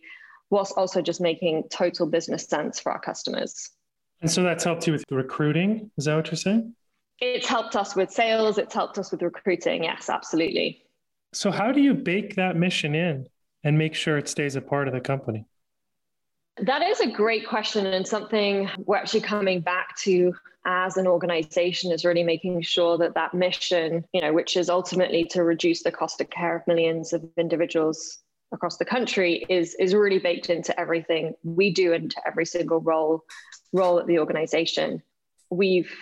[0.50, 3.72] whilst also just making total business sense for our customers
[4.22, 5.92] and so that's helped you with recruiting.
[5.98, 6.76] Is that what you're saying?
[7.20, 8.58] It's helped us with sales.
[8.58, 9.84] It's helped us with recruiting.
[9.84, 10.84] Yes, absolutely.
[11.34, 13.28] So, how do you bake that mission in
[13.64, 15.46] and make sure it stays a part of the company?
[16.58, 20.34] That is a great question, and something we're actually coming back to
[20.66, 25.24] as an organization is really making sure that that mission, you know, which is ultimately
[25.26, 28.20] to reduce the cost of care of millions of individuals
[28.52, 33.24] across the country, is is really baked into everything we do into every single role
[33.74, 35.02] role at the organization,
[35.50, 35.94] we've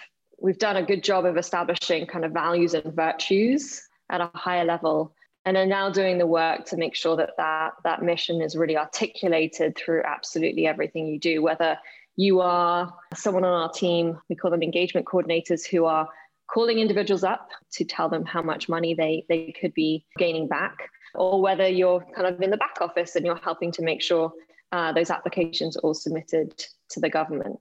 [0.41, 4.63] we've done a good job of establishing kind of values and virtues at a higher
[4.63, 5.13] level
[5.45, 8.77] and are now doing the work to make sure that that, that mission is really
[8.77, 11.77] articulated through absolutely everything you do whether
[12.19, 16.05] you are someone on our team, we call them engagement coordinators, who are
[16.51, 20.89] calling individuals up to tell them how much money they, they could be gaining back,
[21.15, 24.33] or whether you're kind of in the back office and you're helping to make sure
[24.71, 26.57] uh, those applications are all submitted
[26.89, 27.59] to the government.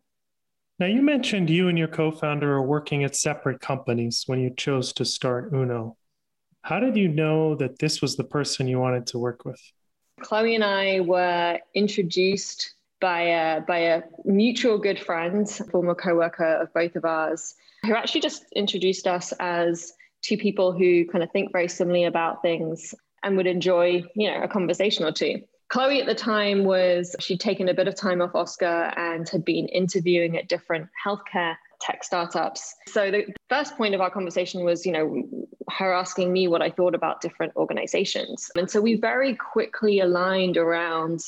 [0.78, 4.50] Now, you mentioned you and your co founder are working at separate companies when you
[4.56, 5.96] chose to start Uno.
[6.62, 9.60] How did you know that this was the person you wanted to work with?
[10.20, 16.72] Chloe and I were introduced by a, by a mutual good friend, former co-worker of
[16.74, 19.92] both of ours, who actually just introduced us as
[20.22, 24.42] two people who kind of think very similarly about things and would enjoy, you know,
[24.42, 25.40] a conversation or two.
[25.68, 29.44] Chloe at the time was, she'd taken a bit of time off Oscar and had
[29.44, 32.74] been interviewing at different healthcare tech startups.
[32.88, 35.24] So the first point of our conversation was, you know,
[35.70, 38.50] her asking me what I thought about different organizations.
[38.56, 41.20] And so we very quickly aligned around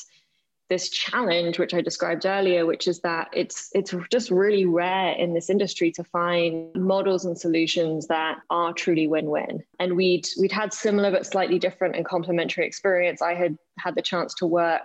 [0.71, 5.33] this challenge which i described earlier which is that it's it's just really rare in
[5.33, 10.73] this industry to find models and solutions that are truly win-win and we'd we'd had
[10.73, 14.83] similar but slightly different and complementary experience i had had the chance to work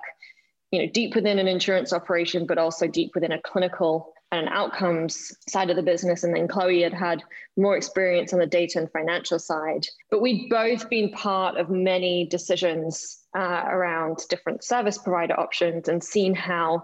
[0.72, 5.32] you know deep within an insurance operation but also deep within a clinical and outcomes
[5.48, 6.24] side of the business.
[6.24, 7.22] And then Chloe had had
[7.56, 9.86] more experience on the data and financial side.
[10.10, 16.02] But we'd both been part of many decisions uh, around different service provider options and
[16.02, 16.82] seen how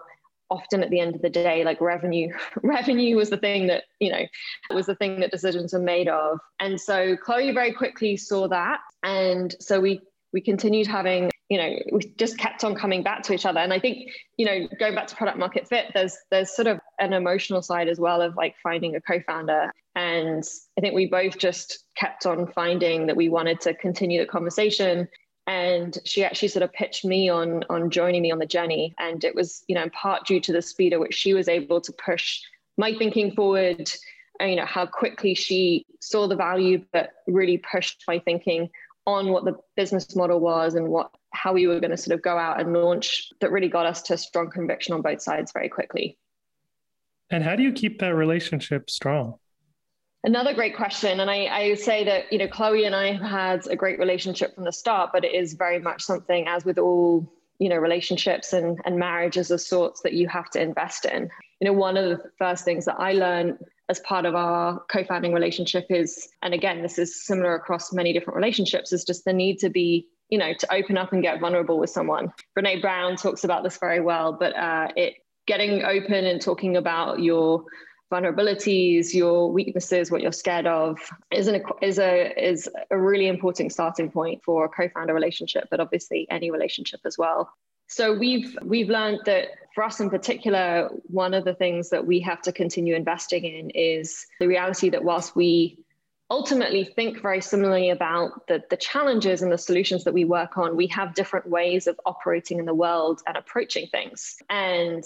[0.51, 2.31] often at the end of the day like revenue
[2.63, 4.27] revenue was the thing that you know
[4.71, 6.39] was the thing that decisions were made of.
[6.61, 8.81] And so chloe very quickly saw that.
[9.03, 10.01] And so we
[10.35, 13.61] we continued having you know we just kept on coming back to each other.
[13.61, 16.81] And i think you know going back to product market fit there's there's sort of
[17.01, 19.73] an emotional side as well of like finding a co-founder.
[19.95, 20.45] And
[20.77, 25.09] i think we both just kept on finding that we wanted to continue the conversation
[25.47, 29.25] and she actually sort of pitched me on on joining me on the journey and
[29.25, 31.81] it was you know in part due to the speed at which she was able
[31.81, 32.41] to push
[32.77, 33.91] my thinking forward
[34.41, 38.69] and, you know how quickly she saw the value but really pushed my thinking
[39.07, 42.23] on what the business model was and what how we were going to sort of
[42.23, 45.69] go out and launch that really got us to strong conviction on both sides very
[45.69, 46.19] quickly.
[47.31, 49.37] And how do you keep that relationship strong?
[50.25, 51.19] Another great question.
[51.19, 54.55] And I, I say that, you know, Chloe and I have had a great relationship
[54.55, 58.53] from the start, but it is very much something, as with all, you know, relationships
[58.53, 61.29] and, and marriages of sorts, that you have to invest in.
[61.61, 63.59] You know, one of the first things that I learned
[63.89, 68.37] as part of our co-founding relationship is and again this is similar across many different
[68.37, 71.79] relationships is just the need to be you know to open up and get vulnerable
[71.79, 75.15] with someone brene brown talks about this very well but uh, it
[75.47, 77.65] getting open and talking about your
[78.13, 80.99] vulnerabilities your weaknesses what you're scared of
[81.31, 82.15] is an is a
[82.51, 87.17] is a really important starting point for a co-founder relationship but obviously any relationship as
[87.17, 87.51] well
[87.89, 92.21] so we've we've learned that for us in particular, one of the things that we
[92.21, 95.79] have to continue investing in is the reality that whilst we
[96.31, 100.77] ultimately think very similarly about the, the challenges and the solutions that we work on,
[100.77, 104.37] we have different ways of operating in the world and approaching things.
[104.49, 105.05] And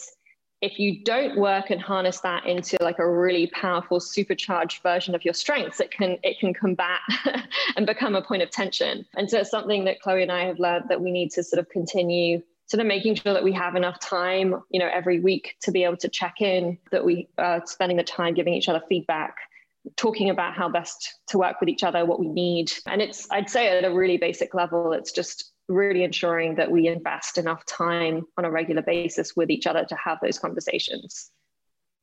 [0.63, 5.25] if you don't work and harness that into like a really powerful supercharged version of
[5.25, 7.01] your strengths it can it can combat
[7.77, 10.59] and become a point of tension and so it's something that chloe and i have
[10.59, 13.77] learned that we need to sort of continue sort of making sure that we have
[13.77, 17.63] enough time, you know, every week to be able to check in, that we are
[17.65, 19.37] spending the time giving each other feedback,
[19.95, 22.73] talking about how best to work with each other, what we need.
[22.87, 26.87] And it's, I'd say at a really basic level, it's just really ensuring that we
[26.87, 31.31] invest enough time on a regular basis with each other to have those conversations.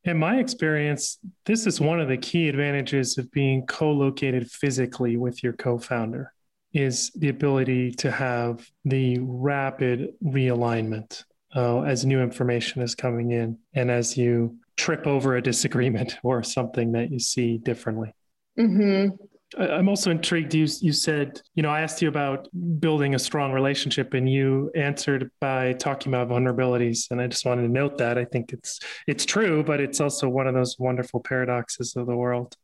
[0.03, 5.15] In my experience, this is one of the key advantages of being co located physically
[5.15, 6.33] with your co founder
[6.73, 11.23] is the ability to have the rapid realignment
[11.55, 16.43] uh, as new information is coming in and as you trip over a disagreement or
[16.43, 18.13] something that you see differently.
[18.59, 19.15] Mm-hmm.
[19.57, 20.53] I'm also intrigued.
[20.53, 22.47] You you said, you know, I asked you about
[22.79, 27.11] building a strong relationship, and you answered by talking about vulnerabilities.
[27.11, 30.29] And I just wanted to note that I think it's it's true, but it's also
[30.29, 32.55] one of those wonderful paradoxes of the world.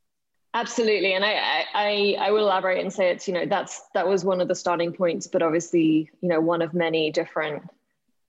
[0.53, 4.25] Absolutely, and I, I I will elaborate and say it's you know that's that was
[4.25, 7.63] one of the starting points, but obviously you know one of many different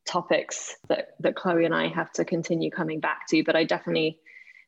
[0.06, 3.42] topics that that Chloe and I have to continue coming back to.
[3.42, 4.18] But I definitely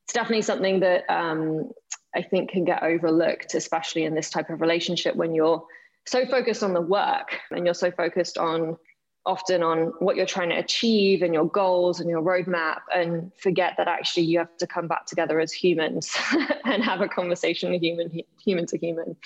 [0.04, 1.70] it's definitely something that um,
[2.14, 5.64] I think can get overlooked, especially in this type of relationship when you're
[6.06, 8.76] so focused on the work and you're so focused on
[9.24, 13.74] often on what you're trying to achieve and your goals and your roadmap and forget
[13.76, 16.16] that actually you have to come back together as humans
[16.64, 18.10] and have a conversation human
[18.42, 19.16] human to human.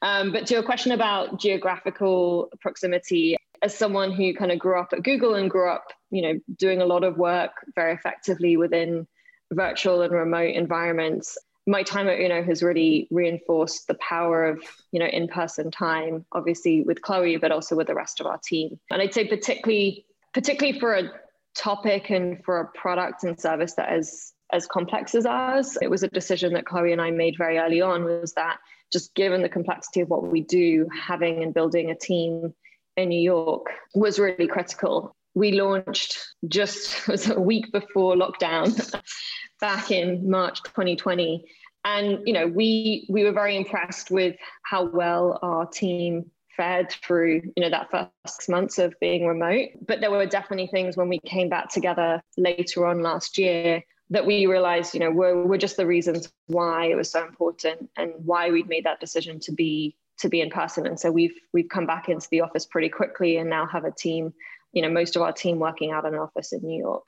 [0.00, 4.92] Um, but to your question about geographical proximity as someone who kind of grew up
[4.92, 9.06] at Google and grew up, you know, doing a lot of work very effectively within
[9.52, 11.36] virtual and remote environments,
[11.66, 16.82] my time at Uno has really reinforced the power of, you know, in-person time, obviously
[16.82, 18.80] with Chloe, but also with the rest of our team.
[18.90, 20.04] And I'd say particularly,
[20.34, 21.10] particularly for a
[21.54, 26.02] topic and for a product and service that is as complex as ours, it was
[26.02, 28.58] a decision that Chloe and I made very early on was that
[28.92, 32.52] just given the complexity of what we do, having and building a team
[32.96, 35.16] in New York was really critical.
[35.34, 38.94] We launched just was a week before lockdown
[39.62, 41.46] back in March 2020.
[41.84, 47.40] And you know, we we were very impressed with how well our team fared through
[47.56, 51.08] you know that first six months of being remote but there were definitely things when
[51.08, 53.82] we came back together later on last year
[54.12, 57.88] that we realized, you know, were, were just the reasons why it was so important
[57.96, 60.86] and why we'd made that decision to be to be in person.
[60.86, 63.90] And so we've we've come back into the office pretty quickly and now have a
[63.90, 64.34] team,
[64.74, 67.06] you know, most of our team working out of an office in New York.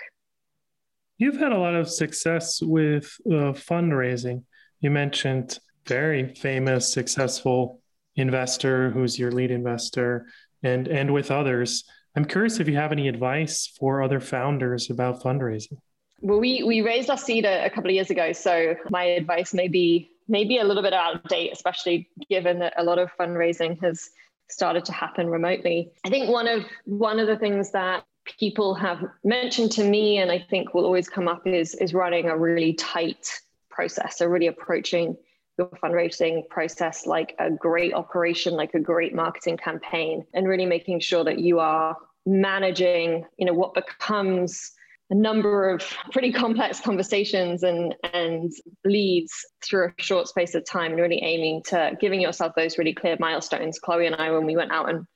[1.18, 4.44] You've had a lot of success with uh, fundraising.
[4.80, 7.80] You mentioned very famous, successful
[8.16, 10.26] investor who's your lead investor,
[10.62, 11.84] and and with others.
[12.16, 15.78] I'm curious if you have any advice for other founders about fundraising.
[16.20, 19.54] Well, we we raised our seed a, a couple of years ago, so my advice
[19.54, 23.10] may be maybe a little bit out of date, especially given that a lot of
[23.18, 24.10] fundraising has
[24.48, 25.92] started to happen remotely.
[26.04, 30.30] I think one of one of the things that people have mentioned to me and
[30.30, 33.30] I think will always come up is is running a really tight
[33.70, 34.18] process.
[34.18, 35.16] So really approaching
[35.58, 41.00] your fundraising process like a great operation, like a great marketing campaign, and really making
[41.00, 41.96] sure that you are
[42.26, 44.72] managing, you know, what becomes
[45.10, 48.52] a number of pretty complex conversations and and
[48.84, 52.94] leads through a short space of time and really aiming to giving yourself those really
[52.94, 55.06] clear milestones chloe and i when we went out and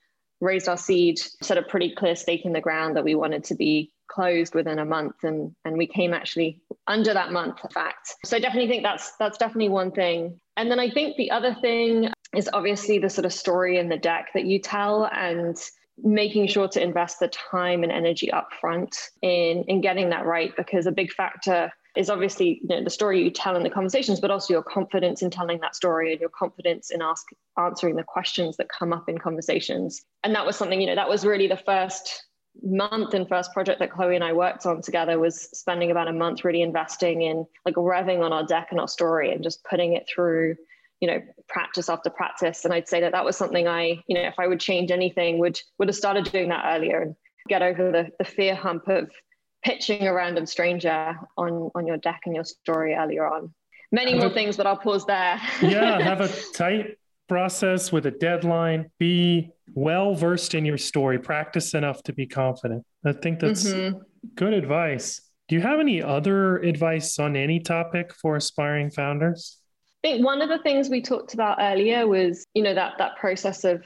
[0.41, 3.55] raised our seed set a pretty clear stake in the ground that we wanted to
[3.55, 8.14] be closed within a month and and we came actually under that month fact.
[8.24, 10.41] So i definitely think that's that's definitely one thing.
[10.57, 13.99] And then i think the other thing is obviously the sort of story in the
[13.99, 15.57] deck that you tell and
[16.03, 20.86] making sure to invest the time and energy upfront in in getting that right because
[20.86, 24.30] a big factor is obviously you know, the story you tell in the conversations but
[24.30, 27.26] also your confidence in telling that story and your confidence in ask
[27.59, 30.05] answering the questions that come up in conversations.
[30.24, 32.24] And that was something you know that was really the first
[32.62, 36.12] month and first project that chloe and i worked on together was spending about a
[36.12, 39.93] month really investing in like revving on our deck and our story and just putting
[39.93, 40.57] it through
[41.01, 42.64] you know practice after practice.
[42.64, 45.39] And i'd say that that was something i you know if i would change anything
[45.39, 47.14] would would have started doing that earlier and
[47.49, 49.11] get over the, the fear hump of
[49.69, 53.53] pitching a random stranger on on your deck and your story earlier on.
[53.93, 55.41] Many more things but i'll pause there.
[55.62, 56.97] Yeah have a tight
[57.29, 58.91] process with a deadline.
[58.99, 61.19] Be well versed in your story.
[61.19, 62.85] Practice enough to be confident.
[63.05, 63.99] I think that's mm-hmm.
[64.35, 65.21] good advice.
[65.49, 69.59] Do you have any other advice on any topic for aspiring founders?
[70.03, 73.16] I think one of the things we talked about earlier was, you know, that that
[73.16, 73.83] process of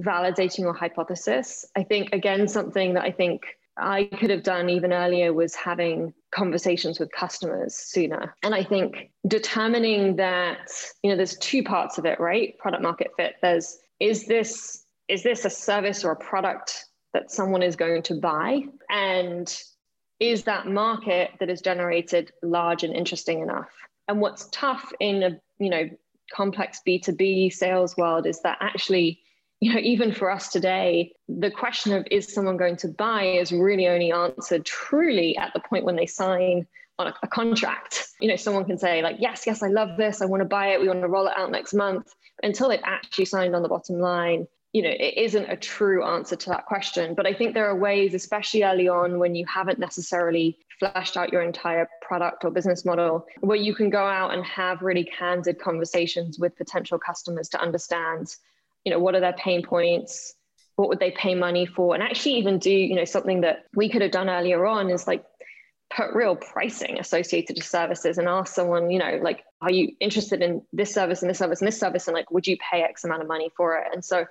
[0.00, 1.64] validating your hypothesis.
[1.74, 3.40] I think again something that I think
[3.78, 8.34] I could have done even earlier was having conversations with customers sooner.
[8.42, 10.70] And I think determining that,
[11.02, 12.58] you know, there's two parts of it, right?
[12.58, 13.34] Product market fit.
[13.42, 18.14] There's is this is this a service or a product that someone is going to
[18.14, 18.62] buy?
[18.90, 19.62] And
[20.20, 23.70] is that market that is generated large and interesting enough?
[24.08, 25.88] and what's tough in a you know
[26.32, 29.20] complex b2b sales world is that actually
[29.60, 33.52] you know even for us today the question of is someone going to buy is
[33.52, 36.66] really only answered truly at the point when they sign
[36.98, 38.08] on a, a contract.
[38.20, 40.20] You know someone can say like yes yes i love this.
[40.20, 40.80] I want to buy it.
[40.80, 42.12] We want to roll it out next month.
[42.42, 46.36] Until they've actually signed on the bottom line you know it isn't a true answer
[46.36, 47.14] to that question.
[47.14, 51.32] But i think there are ways especially early on when you haven't necessarily fleshed out
[51.32, 55.58] your entire product or business model where you can go out and have really candid
[55.58, 58.36] conversations with potential customers to understand
[58.88, 60.34] you know what are their pain points
[60.76, 63.90] what would they pay money for and actually even do you know something that we
[63.90, 65.22] could have done earlier on is like
[65.94, 70.40] put real pricing associated to services and ask someone you know like are you interested
[70.40, 73.04] in this service and this service and this service and like would you pay x
[73.04, 74.24] amount of money for it and so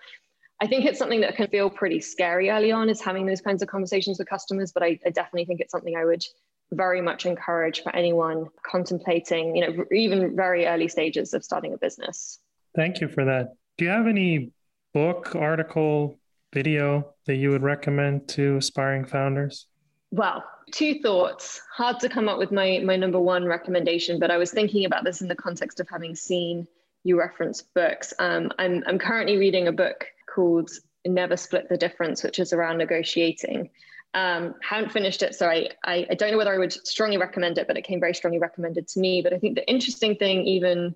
[0.60, 3.62] I think it's something that can feel pretty scary early on is having those kinds
[3.62, 6.24] of conversations with customers, but I, I, definitely think it's something I would
[6.72, 11.78] very much encourage for anyone contemplating, you know, even very early stages of starting a
[11.78, 12.39] business.
[12.76, 13.53] Thank you for that.
[13.78, 14.52] Do you have any
[14.94, 16.18] book, article,
[16.52, 19.68] video that you would recommend to aspiring founders?
[20.10, 21.62] Well, two thoughts.
[21.72, 25.04] Hard to come up with my my number one recommendation, but I was thinking about
[25.04, 26.68] this in the context of having seen
[27.04, 28.14] you reference books.
[28.18, 30.72] Um, I'm I'm currently reading a book called
[31.06, 33.70] Never Split the Difference, which is around negotiating.
[34.14, 37.60] Um, haven't finished it, so I, I, I don't know whether I would strongly recommend
[37.60, 39.22] it, but it came very strongly recommended to me.
[39.22, 40.96] But I think the interesting thing, even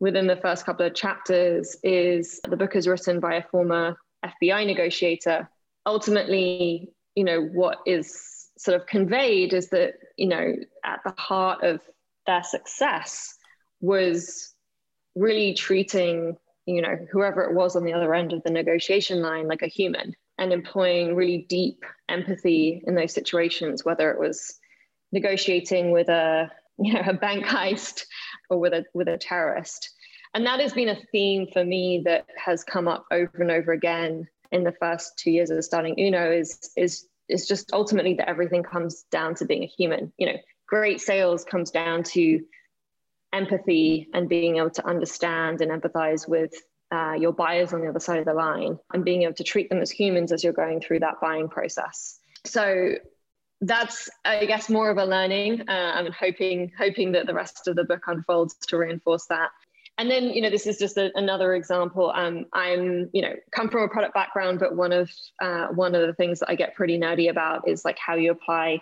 [0.00, 4.66] within the first couple of chapters, is the book is written by a former FBI
[4.66, 5.48] negotiator.
[5.86, 11.62] Ultimately, you know, what is sort of conveyed is that, you know, at the heart
[11.62, 11.80] of
[12.26, 13.34] their success
[13.80, 14.54] was
[15.14, 16.36] really treating,
[16.66, 19.66] you know, whoever it was on the other end of the negotiation line like a
[19.66, 24.58] human and employing really deep empathy in those situations, whether it was
[25.12, 26.50] negotiating with a
[26.82, 28.06] you know a bank heist
[28.50, 29.90] or with a with a terrorist.
[30.34, 33.72] And that has been a theme for me that has come up over and over
[33.72, 38.28] again in the first two years of starting Uno is is is just ultimately that
[38.28, 40.12] everything comes down to being a human.
[40.18, 42.40] You know, great sales comes down to
[43.32, 46.52] empathy and being able to understand and empathize with
[46.92, 49.68] uh, your buyers on the other side of the line and being able to treat
[49.68, 52.18] them as humans as you're going through that buying process.
[52.44, 52.94] So
[53.60, 55.68] that's, I guess, more of a learning.
[55.68, 59.50] Uh, I'm hoping hoping that the rest of the book unfolds to reinforce that.
[59.98, 62.10] And then, you know, this is just a, another example.
[62.14, 65.10] Um, I'm, you know, come from a product background, but one of
[65.42, 68.30] uh, one of the things that I get pretty nerdy about is like how you
[68.30, 68.80] apply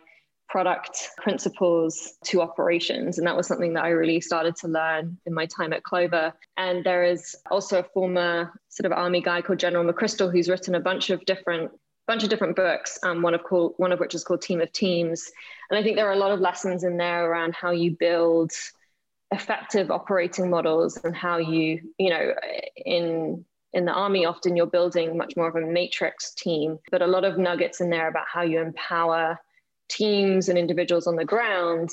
[0.49, 3.19] product principles to operations.
[3.19, 6.33] And that was something that I really started to learn in my time at Clover.
[6.57, 10.75] And there is also a former sort of army guy called General McChrystal who's written
[10.75, 11.71] a bunch of different
[12.09, 14.73] bunch of different books, um, one of called one of which is called Team of
[14.73, 15.31] Teams.
[15.71, 18.51] And I think there are a lot of lessons in there around how you build
[19.31, 22.33] effective operating models and how you, you know,
[22.77, 23.45] in
[23.75, 27.23] in the army often you're building much more of a matrix team but a lot
[27.23, 29.39] of nuggets in there about how you empower
[29.91, 31.91] teams and individuals on the ground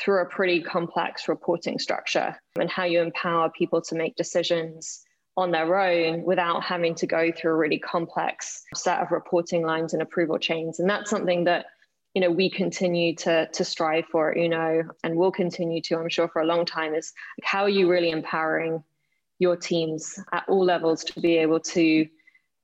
[0.00, 5.04] through a pretty complex reporting structure and how you empower people to make decisions
[5.38, 9.92] on their own without having to go through a really complex set of reporting lines
[9.92, 10.80] and approval chains.
[10.80, 11.66] And that's something that
[12.14, 16.08] you know we continue to to strive for you know and will continue to i'm
[16.08, 18.82] sure for a long time is like how are you really empowering
[19.38, 22.08] your teams at all levels to be able to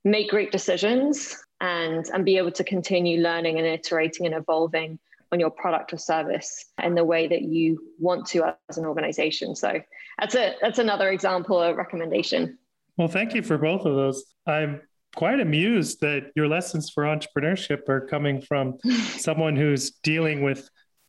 [0.05, 4.99] make great decisions and, and be able to continue learning and iterating and evolving
[5.33, 9.57] on your product or service in the way that you want to as an organization.
[9.57, 9.81] So
[10.18, 12.59] that's a that's another example of recommendation.
[12.97, 14.24] Well, thank you for both of those.
[14.47, 14.80] I'm
[15.14, 18.78] quite amused that your lessons for entrepreneurship are coming from
[19.16, 20.68] someone who's dealing with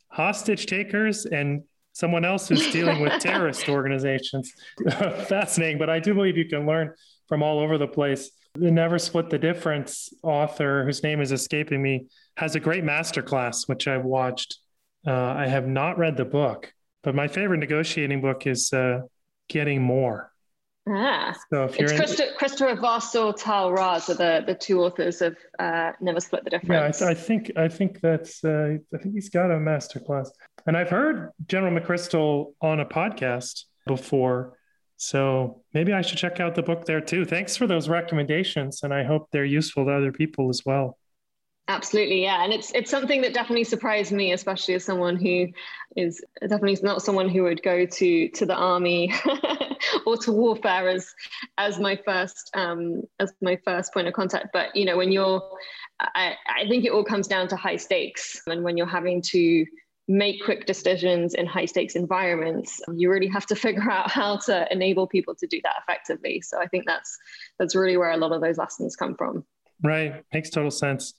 [0.10, 1.64] hostage takers and
[1.94, 4.54] someone else who's dealing with terrorist organizations.
[4.90, 6.94] Fascinating, but I do believe you can learn
[7.28, 8.32] from all over the place.
[8.54, 12.08] The Never Split the Difference author, whose name is escaping me,
[12.38, 14.60] has a great masterclass, which I've watched.
[15.06, 16.74] Uh, I have not read the book,
[17.04, 19.02] but my favorite negotiating book is uh,
[19.50, 20.32] Getting More.
[20.88, 22.36] Ah, so if you're it's Christo- in...
[22.38, 26.52] Christopher Voss or Tahl Raz are the, the two authors of uh, Never Split the
[26.52, 27.02] Difference.
[27.02, 30.30] Yeah, I, I think I think that's uh, I think he's got a masterclass,
[30.68, 34.58] and I've heard General McChrystal on a podcast before
[34.98, 37.26] so maybe I should check out the book there too.
[37.26, 40.98] Thanks for those recommendations, and I hope they're useful to other people as well.
[41.68, 45.48] Absolutely, yeah, and it's it's something that definitely surprised me, especially as someone who
[45.96, 49.12] is definitely not someone who would go to to the army
[50.06, 51.12] or to warfare as
[51.58, 54.50] as my first um, as my first point of contact.
[54.54, 55.42] But you know, when you're,
[56.00, 59.66] I, I think it all comes down to high stakes, and when you're having to
[60.08, 64.72] make quick decisions in high stakes environments you really have to figure out how to
[64.72, 66.42] enable people to do that effectively.
[66.42, 67.18] So i think that's
[67.58, 69.44] that's really where a lot of those lessons come from.
[69.82, 70.24] Right.
[70.32, 71.16] Makes total sense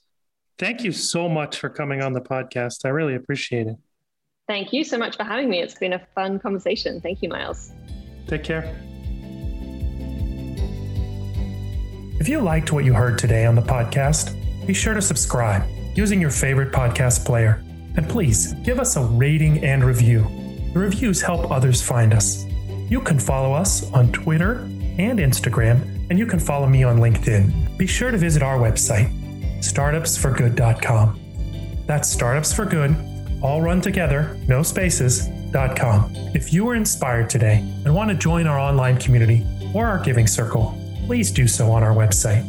[0.57, 2.85] thank you so much for coming on the podcast.
[2.85, 3.75] I really appreciate it.
[4.47, 5.59] Thank you so much for having me.
[5.59, 7.01] It's been a fun conversation.
[7.01, 7.71] Thank you miles.
[8.27, 8.63] Take care.
[12.19, 14.35] If you liked what you heard today on the podcast
[14.67, 15.63] be sure to subscribe
[15.95, 17.63] using your favorite podcast player.
[17.95, 20.27] And please give us a rating and review.
[20.73, 22.45] The reviews help others find us.
[22.89, 24.59] You can follow us on Twitter
[24.99, 27.77] and Instagram, and you can follow me on LinkedIn.
[27.77, 29.09] Be sure to visit our website,
[29.59, 31.19] startupsforgood.com.
[31.85, 36.11] That's startupsforgood, all run together, no spaces.com.
[36.33, 40.27] If you were inspired today and want to join our online community or our giving
[40.27, 42.45] circle, please do so on our website